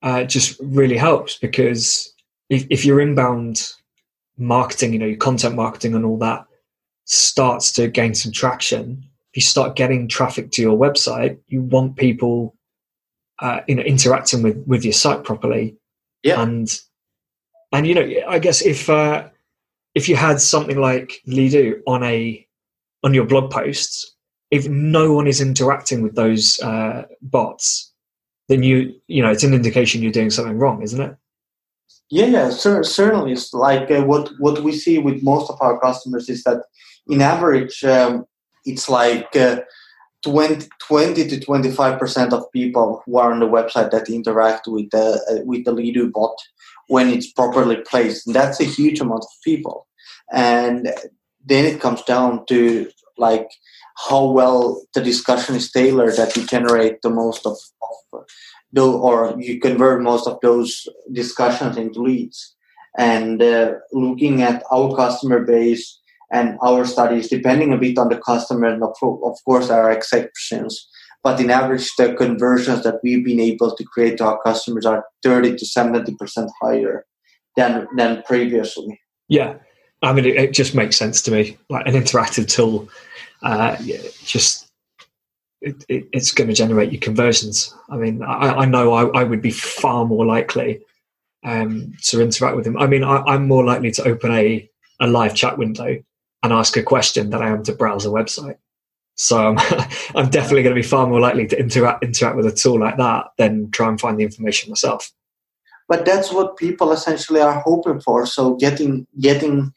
[0.03, 2.13] uh, just really helps because
[2.49, 3.73] if, if your inbound
[4.39, 6.47] marketing, you know, your content marketing and all that
[7.05, 11.97] starts to gain some traction, if you start getting traffic to your website, you want
[11.97, 12.57] people,
[13.41, 15.77] uh, you know, interacting with with your site properly,
[16.23, 16.41] Yeah.
[16.43, 16.69] and
[17.73, 19.29] and you know, I guess if uh,
[19.95, 22.47] if you had something like Leadoo on a
[23.03, 24.15] on your blog posts,
[24.51, 27.93] if no one is interacting with those uh, bots,
[28.49, 31.17] then you you know it's an indication you're doing something wrong, isn't it?
[32.11, 33.33] Yeah, yeah, cer- certainly.
[33.33, 36.62] It's like uh, what what we see with most of our customers is that,
[37.09, 38.27] in average, um,
[38.64, 39.61] it's like uh,
[40.22, 44.68] 20, 20 to twenty five percent of people who are on the website that interact
[44.68, 46.37] with the uh, with the Leadoo bot
[46.88, 48.27] when it's properly placed.
[48.27, 49.87] And that's a huge amount of people.
[50.33, 50.92] And
[51.44, 53.49] then it comes down to like
[54.09, 57.57] how well the discussion is tailored that you generate the most of,
[58.12, 58.25] of
[58.77, 62.55] though, or you convert most of those discussions into leads.
[62.99, 65.99] And uh, looking at our customer base
[66.33, 69.91] and our studies, depending a bit on the customer, and of, of course there are
[69.91, 70.89] exceptions,
[71.23, 75.05] but in average, the conversions that we've been able to create to our customers are
[75.25, 77.05] 30 to 70% higher
[77.57, 79.01] than, than previously.
[79.29, 79.55] Yeah,
[80.03, 81.59] I mean it, it just makes sense to me.
[81.69, 82.89] Like an interactive tool,
[83.43, 83.77] uh,
[84.25, 84.65] just
[85.61, 87.75] it, it, it's going to generate your conversions.
[87.88, 90.81] I mean, I, I know I, I would be far more likely
[91.45, 92.77] um, to interact with them.
[92.77, 94.69] I mean, I, I'm more likely to open a,
[95.01, 96.03] a live chat window
[96.42, 98.59] and ask a question than I am to browse a website.
[99.14, 99.59] So I'm,
[100.14, 102.99] I'm definitely going to be far more likely to interact interact with a tool like
[102.99, 105.11] that than try and find the information myself.
[105.88, 109.73] but that's what people essentially are hoping for so getting getting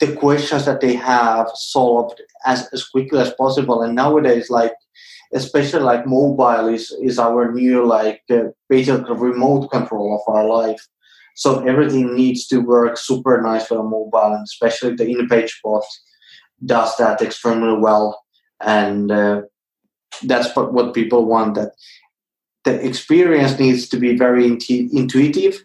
[0.00, 4.72] the questions that they have solved as, as quickly as possible and nowadays like
[5.34, 10.80] especially like mobile is is our new like uh, basically remote control of our life
[11.34, 15.84] so everything needs to work super nicely on mobile and especially the in-page bot
[16.64, 18.22] does that extremely well
[18.60, 19.42] and uh,
[20.24, 21.72] that's what, people want that
[22.64, 25.64] the experience needs to be very intu- intuitive.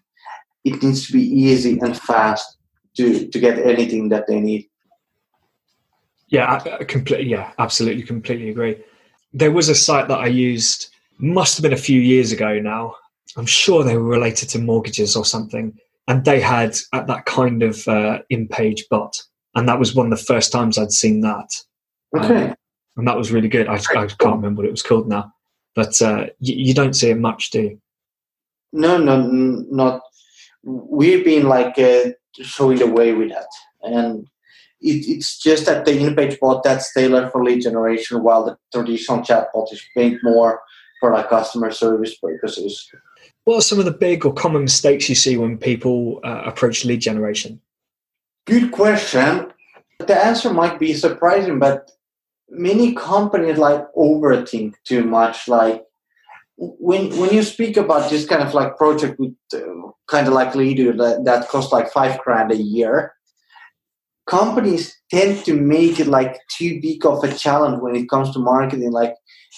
[0.63, 2.57] It needs to be easy and fast
[2.95, 4.67] to, to get anything that they need.
[6.29, 7.29] Yeah, I, I completely.
[7.29, 8.83] Yeah, absolutely, completely agree.
[9.37, 10.87] There was a site that I used,
[11.19, 12.95] must have been a few years ago now.
[13.35, 17.61] I'm sure they were related to mortgages or something, and they had uh, that kind
[17.61, 19.15] of uh, in-page bot,
[19.53, 21.49] and that was one of the first times I'd seen that,
[22.17, 22.53] Okay.
[22.95, 23.67] and that was really good.
[23.67, 25.31] I, I can't remember what it was called now,
[25.75, 27.81] but uh, you, you don't see it much, do you?
[28.73, 30.01] No, no, n- not.
[30.63, 32.09] We've been like uh,
[32.41, 33.49] showing the way with that,
[33.83, 34.25] and
[34.81, 39.19] it, it's just that the in-page bot that's tailored for lead generation, while the traditional
[39.19, 40.61] chatbot is made more
[40.99, 42.89] for like customer service purposes.
[43.43, 46.83] What are some of the big or common mistakes you see when people uh, approach
[46.85, 47.61] lead generation?
[48.45, 49.53] Good question.
[49.99, 51.91] The answer might be surprising, but
[52.49, 55.47] many companies like overthink too much.
[55.47, 55.83] Like
[56.57, 60.53] when when you speak about this kind of like project with uh, kind of like
[60.53, 63.13] Leadoo that, that costs like five grand a year,
[64.27, 68.39] companies tend to make it like too big of a challenge when it comes to
[68.39, 68.91] marketing.
[68.91, 69.15] Like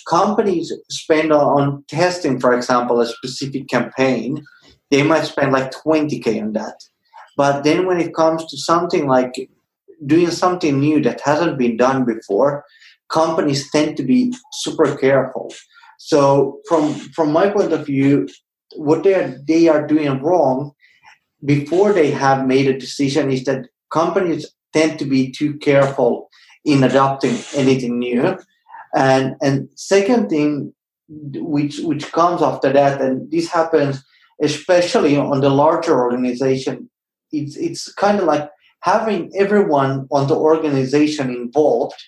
[0.07, 4.43] companies spend on, on testing, for example, a specific campaign,
[4.91, 6.75] they might spend like 20k on that.
[7.35, 9.33] But then when it comes to something like
[10.05, 12.63] doing something new that hasn't been done before,
[13.09, 15.53] companies tend to be super careful.
[15.97, 18.27] So from from my point of view,
[18.75, 20.71] what they are they are doing wrong
[21.43, 26.29] before they have made a decision is that companies tend to be too careful
[26.65, 28.37] in adopting anything new.
[28.95, 30.73] And and second thing,
[31.07, 34.03] which which comes after that, and this happens
[34.41, 36.89] especially on the larger organization,
[37.31, 38.49] it's it's kind of like
[38.81, 42.01] having everyone on the organization involved,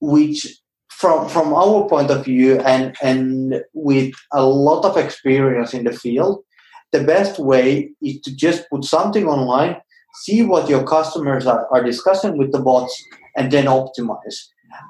[0.00, 0.46] which
[0.90, 5.92] from from our point of view and and with a lot of experience in the
[5.92, 6.44] field,
[6.92, 9.76] the best way is to just put something online,
[10.22, 12.94] see what your customers are, are discussing with the bots,
[13.36, 14.36] and then optimize.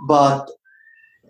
[0.06, 0.50] But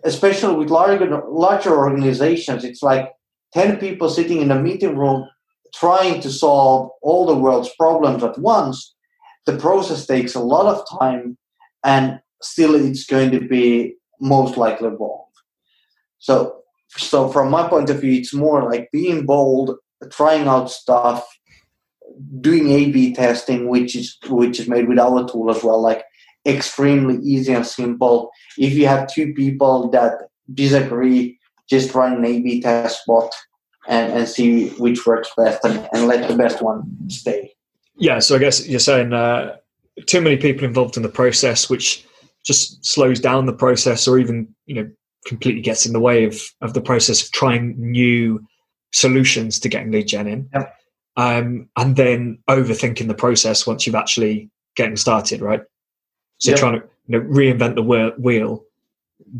[0.03, 3.11] especially with larger larger organizations, it's like
[3.53, 5.27] 10 people sitting in a meeting room
[5.73, 8.95] trying to solve all the world's problems at once.
[9.45, 11.37] The process takes a lot of time
[11.83, 15.25] and still it's going to be most likely wrong.
[16.19, 19.75] So so from my point of view, it's more like being bold
[20.11, 21.25] trying out stuff,
[22.41, 26.03] doing A/B testing, which is which is made with our tool as well, like
[26.45, 28.31] extremely easy and simple.
[28.57, 31.39] If you have two people that disagree,
[31.69, 33.33] just run an A/B test bot
[33.87, 37.53] and, and see which works best, and, and let the best one stay.
[37.97, 39.55] Yeah, so I guess you're saying uh,
[40.05, 42.05] too many people involved in the process, which
[42.45, 44.89] just slows down the process, or even you know
[45.25, 48.45] completely gets in the way of of the process of trying new
[48.93, 50.49] solutions to getting lead gen in.
[50.53, 50.75] Yep.
[51.17, 55.61] Um, and then overthinking the process once you've actually getting started, right?
[56.39, 56.59] So yep.
[56.59, 58.63] trying to you know, reinvent the wheel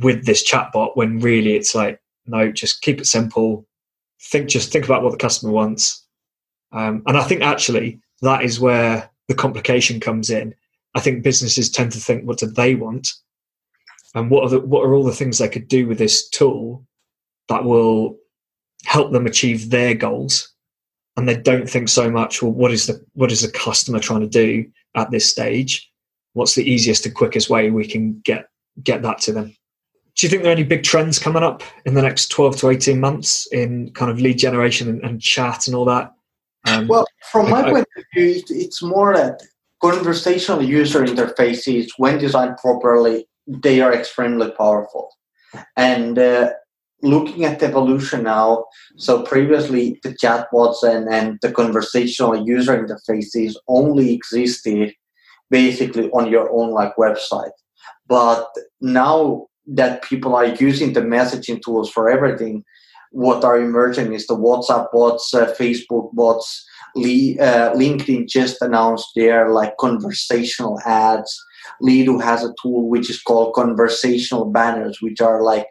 [0.02, 3.66] with this chatbot when really it's like, no, just keep it simple.
[4.22, 6.06] Think, just think about what the customer wants.
[6.72, 10.56] Um, and I think actually that is where the complication comes in.
[10.96, 13.14] I think businesses tend to think, what do they want?
[14.14, 16.86] And what are the, what are all the things they could do with this tool
[17.50, 18.18] that will
[18.86, 20.55] help them achieve their goals
[21.18, 24.22] and they don't think so much well what is the what is the customer trying
[24.22, 25.90] to do at this stage?
[26.34, 28.50] What's the easiest and quickest way we can get
[28.84, 29.56] get that to them?
[30.16, 32.70] Do you think there are any big trends coming up in the next 12 to
[32.70, 36.14] 18 months in kind of lead generation and, and chat and all that?
[36.68, 39.42] Um, well from my I, point of view it's more that
[39.82, 45.12] conversational user interfaces when designed properly they are extremely powerful.
[45.78, 46.52] And uh,
[47.06, 48.66] looking at the evolution now,
[48.98, 54.94] so previously the chatbots and, and the conversational user interfaces only existed
[55.50, 57.52] basically on your own like website.
[58.08, 58.48] But
[58.82, 62.64] now that people are using the messaging tools for everything,
[63.12, 66.66] what are emerging is the WhatsApp bots, uh, Facebook bots,
[66.98, 71.38] uh, LinkedIn just announced their like conversational ads.
[71.82, 75.68] Leadoo has a tool which is called conversational banners, which are like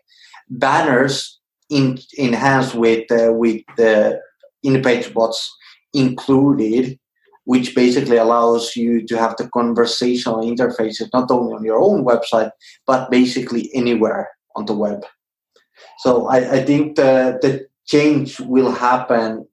[0.49, 4.21] banners in, enhanced with uh, with the
[4.63, 5.55] in-page bots
[5.93, 6.99] included,
[7.45, 12.51] which basically allows you to have the conversational interfaces not only on your own website
[12.87, 15.05] but basically anywhere on the web.
[15.99, 19.47] So I, I think the the change will happen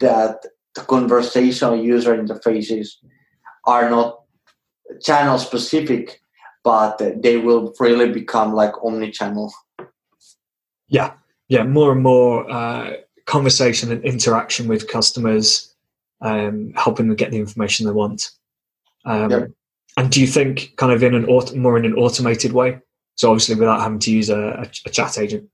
[0.00, 0.36] that
[0.74, 2.88] the conversational user interfaces
[3.64, 4.20] are not
[5.02, 6.20] channel specific,
[6.64, 9.52] but they will really become like omni-channel.
[10.88, 11.12] Yeah,
[11.48, 12.92] yeah, more and more uh,
[13.26, 15.74] conversation and interaction with customers,
[16.20, 18.30] um, helping them get the information they want.
[19.04, 19.54] Um.
[19.98, 22.78] And do you think, kind of in an auto, more in an automated way?
[23.16, 25.50] So obviously, without having to use a, a, a chat agent.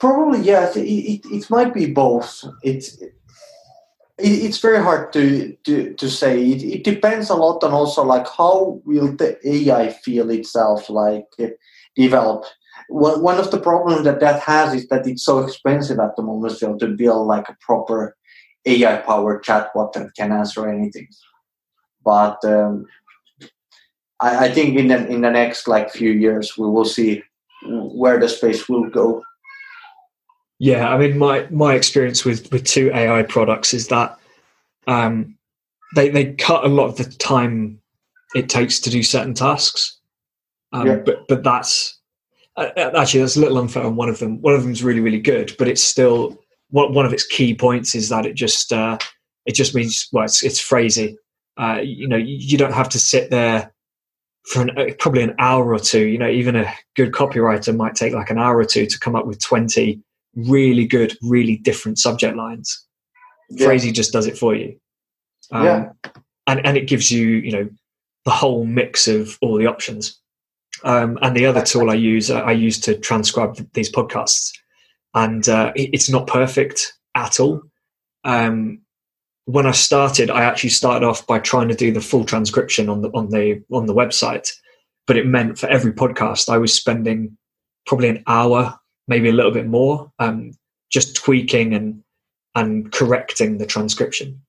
[0.00, 0.76] Probably yes.
[0.76, 2.42] It, it, it might be both.
[2.64, 3.12] It's it,
[4.18, 6.42] it's very hard to to, to say.
[6.42, 11.28] It, it depends a lot on also like how will the AI feel itself like
[11.94, 12.46] develop
[12.88, 16.22] one, one of the problems that that has is that it's so expensive at the
[16.22, 18.16] moment still to build like a proper
[18.64, 21.08] AI powered chatbot that can answer anything.
[22.04, 22.86] But um,
[24.20, 27.22] I, I, think in the in the next like few years we will see
[27.64, 29.22] where the space will go.
[30.58, 34.18] Yeah, I mean my my experience with with two AI products is that
[34.86, 35.36] um,
[35.94, 37.80] they they cut a lot of the time
[38.34, 39.98] it takes to do certain tasks.
[40.72, 40.96] Um, yeah.
[40.96, 41.98] But but that's
[42.58, 44.40] actually that's a little unfair on one of them.
[44.40, 46.38] One of them is really really good, but it's still
[46.70, 48.98] one of its key points is that it just uh,
[49.46, 51.16] it just means well it's, it's Phrasee.
[51.58, 53.72] Uh, you know you don't have to sit there
[54.44, 56.06] for an, uh, probably an hour or two.
[56.06, 59.16] You know even a good copywriter might take like an hour or two to come
[59.16, 60.02] up with twenty
[60.36, 62.84] really good, really different subject lines.
[63.50, 63.66] Yeah.
[63.66, 64.78] Phrasee just does it for you.
[65.50, 65.92] Um, yeah.
[66.46, 67.68] And, and it gives you, you know,
[68.24, 70.20] the whole mix of all the options.
[70.84, 74.52] Um, and the other tool I use, uh, I use to transcribe these podcasts,
[75.14, 77.62] and uh, it's not perfect at all.
[78.24, 78.80] Um,
[79.46, 83.02] when I started, I actually started off by trying to do the full transcription on
[83.02, 84.52] the on the on the website,
[85.06, 87.36] but it meant for every podcast I was spending
[87.86, 90.52] probably an hour, maybe a little bit more, um,
[90.90, 92.02] just tweaking and
[92.54, 94.42] and correcting the transcription,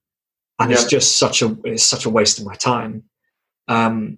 [0.59, 0.75] and yeah.
[0.75, 3.03] it's just such a it's such a waste of my time.
[3.67, 4.17] Um,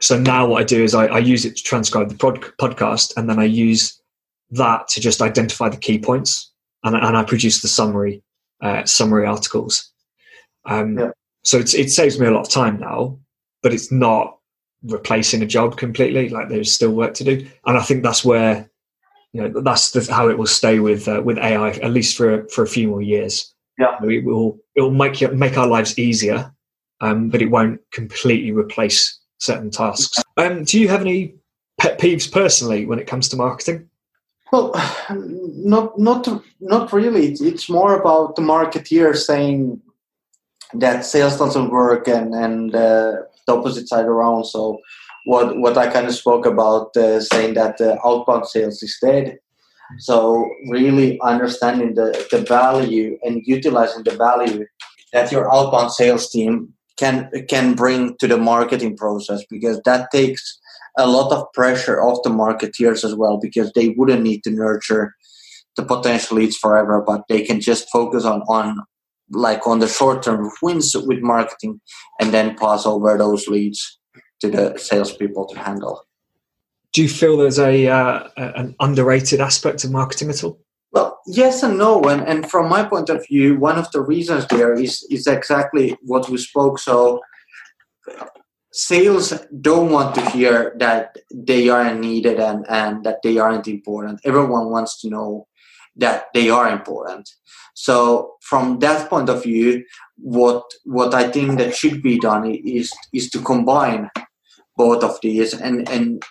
[0.00, 3.12] so now what I do is I, I use it to transcribe the pod, podcast,
[3.16, 4.00] and then I use
[4.50, 8.22] that to just identify the key points, and, and I produce the summary
[8.62, 9.90] uh, summary articles.
[10.66, 11.10] Um, yeah.
[11.42, 13.18] So it saves me a lot of time now,
[13.62, 14.38] but it's not
[14.82, 16.30] replacing a job completely.
[16.30, 18.70] Like there's still work to do, and I think that's where
[19.32, 22.48] you know that's the, how it will stay with uh, with AI at least for
[22.48, 23.54] for a few more years.
[23.78, 26.52] Yeah, it will it will make make our lives easier,
[27.00, 30.22] um, but it won't completely replace certain tasks.
[30.36, 31.34] Um, do you have any
[31.78, 33.88] pet peeves personally when it comes to marketing?
[34.52, 34.72] Well,
[35.10, 36.28] not not
[36.60, 37.32] not really.
[37.32, 39.80] It's more about the marketeer saying
[40.74, 43.12] that sales doesn't work and and uh,
[43.46, 44.44] the opposite side around.
[44.44, 44.78] So
[45.24, 49.38] what what I kind of spoke about uh, saying that outbound sales is dead.
[49.98, 54.66] So really understanding the, the value and utilizing the value
[55.12, 60.60] that your outbound sales team can can bring to the marketing process because that takes
[60.96, 65.14] a lot of pressure off the marketeers as well because they wouldn't need to nurture
[65.76, 68.78] the potential leads forever but they can just focus on on
[69.30, 71.80] like on the short term wins with marketing
[72.20, 73.98] and then pass over those leads
[74.40, 76.02] to the salespeople to handle.
[76.92, 80.60] Do you feel there's a uh, an underrated aspect of marketing at all?
[80.94, 82.02] Well, yes and no.
[82.04, 85.96] And, and from my point of view, one of the reasons there is, is exactly
[86.02, 86.78] what we spoke.
[86.78, 87.20] So,
[88.72, 94.20] sales don't want to hear that they aren't needed and, and that they aren't important.
[94.24, 95.46] Everyone wants to know
[95.96, 97.28] that they are important.
[97.74, 99.84] So from that point of view,
[100.16, 104.10] what what I think that should be done is is to combine
[104.76, 106.22] both of these and and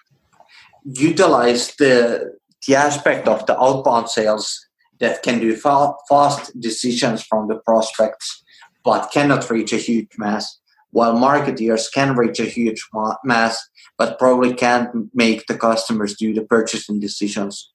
[0.83, 2.33] utilize the
[2.67, 4.65] the aspect of the outbound sales
[4.99, 8.43] that can do fa- fast decisions from the prospects
[8.83, 10.59] but cannot reach a huge mass
[10.91, 16.33] while marketeers can reach a huge ma- mass but probably can't make the customers do
[16.33, 17.71] the purchasing decisions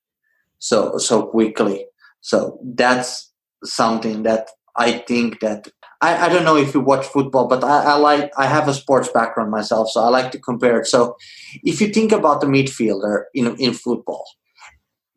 [0.58, 1.86] so so quickly
[2.20, 3.32] so that's
[3.64, 5.68] something that I think that
[6.00, 8.74] I, I don't know if you watch football, but I, I like I have a
[8.74, 10.86] sports background myself, so I like to compare it.
[10.86, 11.16] So
[11.64, 14.24] if you think about the midfielder in in football,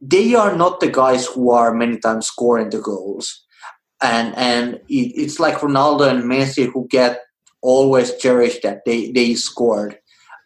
[0.02, 3.46] they are not the guys who are many times scoring the goals.
[4.02, 7.22] And and it, it's like Ronaldo and Messi who get
[7.62, 10.00] always cherished that they, they scored.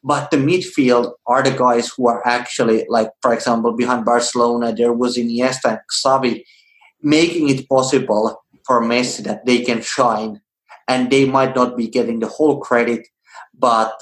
[0.03, 4.93] But the midfield are the guys who are actually like for example behind Barcelona there
[4.93, 6.43] was Iniesta and Xavi
[7.01, 10.41] making it possible for Messi that they can shine
[10.88, 13.08] and they might not be getting the whole credit,
[13.58, 13.93] but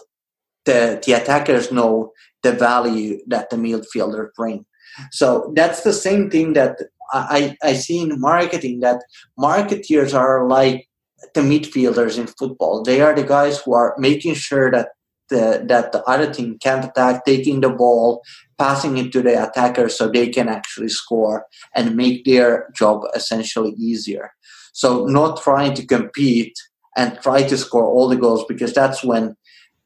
[0.65, 4.65] the, the attackers know the value that the midfielder bring.
[5.11, 6.77] So that's the same thing that
[7.11, 9.01] I, I see in marketing that
[9.39, 10.87] marketeers are like
[11.33, 12.83] the midfielders in football.
[12.83, 14.89] They are the guys who are making sure that
[15.29, 18.21] the, that the other team can't attack, taking the ball,
[18.57, 23.71] passing it to the attacker so they can actually score and make their job essentially
[23.71, 24.31] easier.
[24.73, 26.57] So not trying to compete
[26.97, 29.35] and try to score all the goals because that's when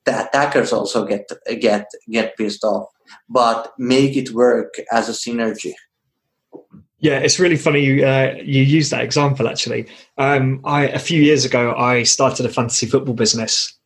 [0.05, 1.30] the attackers also get
[1.60, 2.88] get get pissed off.
[3.30, 5.74] But make it work as a synergy.
[6.99, 9.47] Yeah, it's really funny you uh, you use that example.
[9.47, 9.88] Actually,
[10.18, 13.78] um, I a few years ago I started a fantasy football business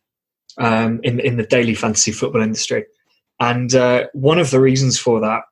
[0.58, 2.86] um, in in the daily fantasy football industry,
[3.38, 5.42] and uh, one of the reasons for that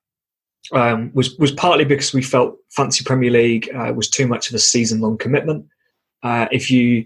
[0.72, 4.54] um, was was partly because we felt fantasy Premier League uh, was too much of
[4.54, 5.66] a season long commitment.
[6.22, 7.04] Uh, if you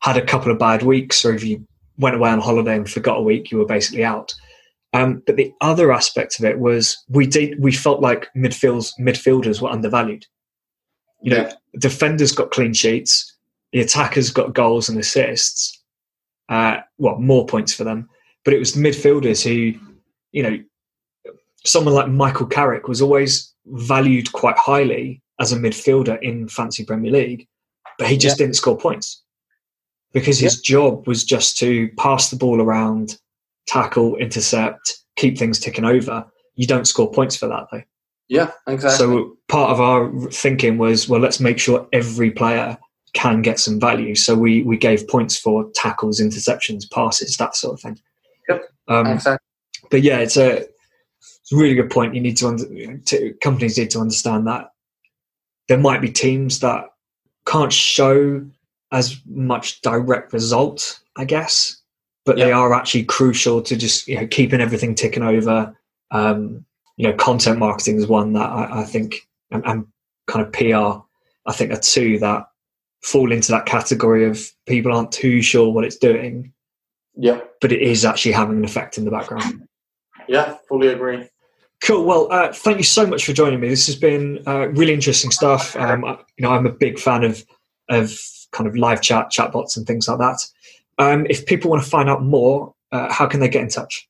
[0.00, 1.66] had a couple of bad weeks, or if you
[1.98, 4.34] went away on holiday and forgot a week, you were basically out.
[4.94, 9.60] Um, but the other aspect of it was we did we felt like midfields midfielders
[9.60, 10.26] were undervalued.
[11.20, 11.52] You know, yeah.
[11.78, 13.36] defenders got clean sheets,
[13.72, 15.82] the attackers got goals and assists,
[16.48, 18.08] uh, well, more points for them.
[18.44, 19.78] But it was midfielders who,
[20.32, 20.58] you know,
[21.64, 27.12] someone like Michael Carrick was always valued quite highly as a midfielder in Fancy Premier
[27.12, 27.46] League,
[27.98, 28.46] but he just yeah.
[28.46, 29.22] didn't score points
[30.12, 30.76] because his yeah.
[30.76, 33.18] job was just to pass the ball around,
[33.68, 36.26] tackle, intercept, keep things ticking over.
[36.56, 37.82] You don't score points for that though.
[38.28, 38.98] Yeah, exactly.
[38.98, 42.76] So part of our thinking was, well, let's make sure every player
[43.14, 44.14] can get some value.
[44.14, 47.98] So we we gave points for tackles, interceptions, passes, that sort of thing.
[48.48, 48.62] Yep.
[48.88, 49.46] Um, exactly.
[49.90, 50.66] But yeah, it's a
[51.48, 52.14] it's a really good point.
[52.14, 54.70] You need to, under, to companies need to understand that
[55.68, 56.84] there might be teams that
[57.46, 58.44] can't show
[58.92, 61.82] as much direct result, I guess,
[62.28, 65.74] but they are actually crucial to just you know keeping everything ticking over.
[66.10, 66.66] Um,
[66.98, 69.86] you know, content marketing is one that I, I think, and, and
[70.26, 71.02] kind of PR,
[71.48, 72.44] I think are two that
[73.02, 76.52] fall into that category of people aren't too sure what it's doing.
[77.14, 77.40] Yeah.
[77.62, 79.66] But it is actually having an effect in the background.
[80.28, 81.30] Yeah, fully agree.
[81.82, 82.04] Cool.
[82.04, 83.70] Well, uh, thank you so much for joining me.
[83.70, 85.74] This has been uh, really interesting stuff.
[85.76, 86.02] Um,
[86.36, 87.42] you know, I'm a big fan of
[87.88, 88.12] of
[88.52, 90.44] kind of live chat, chatbots, and things like that.
[90.98, 94.08] Um, if people want to find out more, uh, how can they get in touch?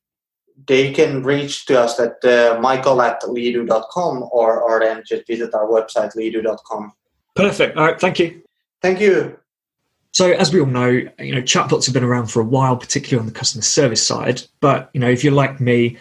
[0.67, 5.53] They can reach to us at uh, michael at leadoo.com or, or then just visit
[5.53, 6.91] our website, leadoo.com.
[7.35, 7.77] Perfect.
[7.77, 7.99] All right.
[7.99, 8.41] Thank you.
[8.81, 9.37] Thank you.
[10.11, 13.19] So, as we all know, you know, chatbots have been around for a while, particularly
[13.19, 14.41] on the customer service side.
[14.59, 15.97] But you know, if you're like me,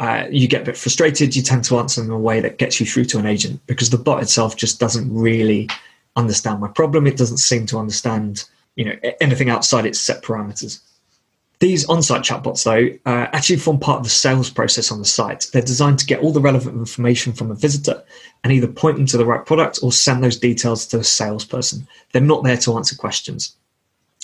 [0.00, 1.36] uh, you get a bit frustrated.
[1.36, 3.90] You tend to answer in a way that gets you through to an agent because
[3.90, 5.68] the bot itself just doesn't really
[6.16, 7.06] understand my problem.
[7.06, 8.44] It doesn't seem to understand,
[8.76, 10.80] you know, anything outside its set parameters.
[11.58, 15.46] These on-site chatbots, though, uh, actually form part of the sales process on the site.
[15.52, 18.02] They're designed to get all the relevant information from a visitor
[18.42, 21.86] and either point them to the right product or send those details to a salesperson.
[22.12, 23.56] They're not there to answer questions.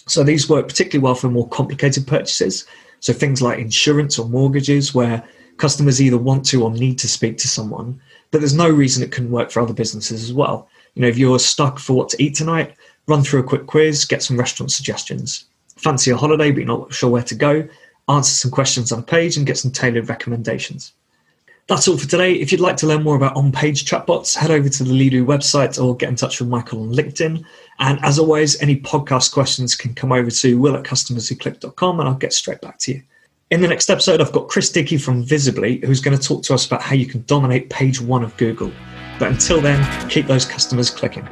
[0.06, 2.66] So these work particularly well for more complicated purchases.
[3.00, 5.22] So things like insurance or mortgages, where
[5.58, 9.12] customers either want to or need to speak to someone, but there's no reason it
[9.12, 10.68] couldn't work for other businesses as well.
[10.94, 12.74] You know, if you're stuck for what to eat tonight,
[13.06, 15.46] run through a quick quiz, get some restaurant suggestions
[15.76, 17.66] fancy a holiday but you're not sure where to go,
[18.08, 20.92] answer some questions on a page and get some tailored recommendations.
[21.68, 22.34] That's all for today.
[22.34, 25.26] If you'd like to learn more about on page chatbots, head over to the Leadoo
[25.26, 27.44] website or get in touch with Michael on LinkedIn.
[27.80, 32.14] And as always, any podcast questions can come over to will at customerswhoclick.com and I'll
[32.14, 33.02] get straight back to you.
[33.50, 36.54] In the next episode, I've got Chris Dickey from Visibly, who's going to talk to
[36.54, 38.70] us about how you can dominate page one of Google.
[39.18, 41.26] But until then, keep those customers clicking.